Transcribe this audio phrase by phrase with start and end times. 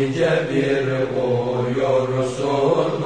[0.00, 0.86] nice bir
[1.22, 3.02] uyursun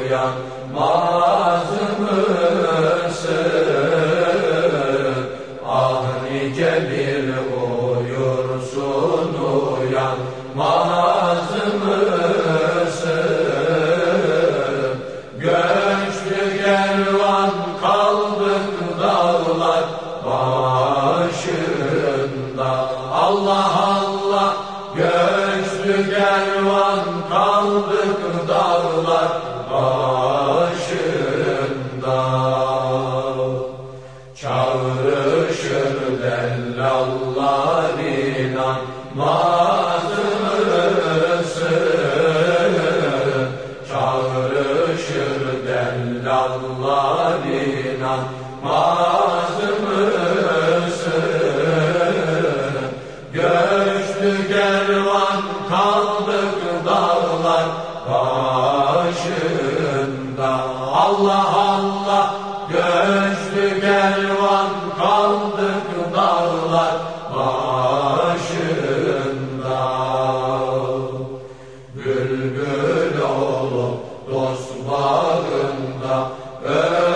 [0.00, 3.38] uyanmaz mısın?
[5.66, 7.26] Ah nice bir
[7.66, 9.28] uyursun
[9.80, 11.50] uyanmaz
[11.84, 13.12] mısın?
[15.40, 17.67] Göçlü kervan
[26.38, 29.32] kervan kaldık dağlar
[29.70, 30.98] başında
[34.34, 37.98] Çağrışır dellallar
[38.38, 39.28] inanmaz
[41.08, 41.78] mısın?
[43.88, 48.38] Çağrışır dellallar inanmaz
[60.38, 60.64] başında.
[60.92, 62.34] Allah Allah.
[62.68, 64.66] Göçlü kervan
[64.98, 66.94] kaldık dağlar
[67.34, 68.48] başında.
[71.94, 73.98] Bülbül olup
[74.30, 76.14] dost bağında
[76.64, 77.07] öte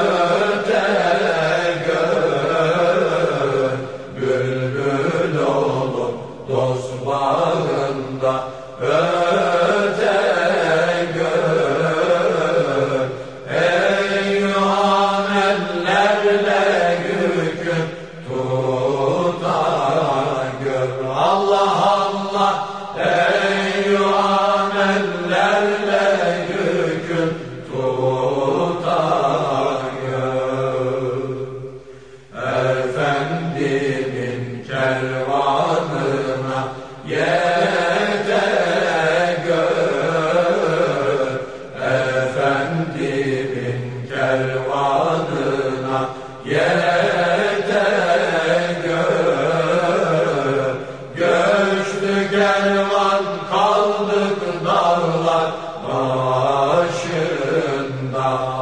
[55.22, 55.52] dağlar
[55.88, 57.18] başında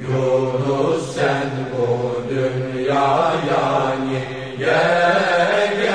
[0.00, 1.86] Yunus sen bu
[2.28, 3.64] dünyaya
[4.04, 4.22] niye
[4.58, 5.90] geldin?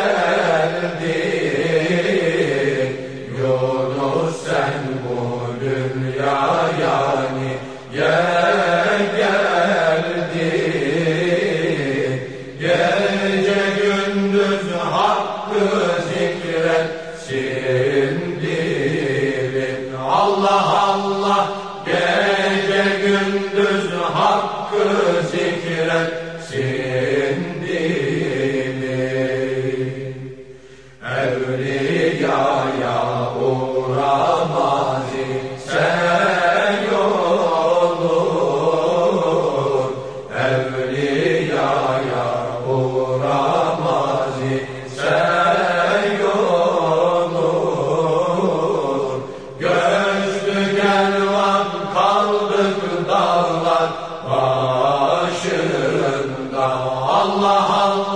[3.37, 5.15] Yunus sen bu
[5.61, 6.97] dünyaya
[7.33, 8.54] niye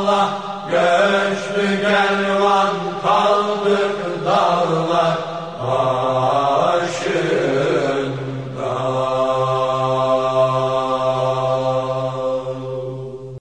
[0.09, 0.29] Allah
[0.71, 2.38] göçlü kaldık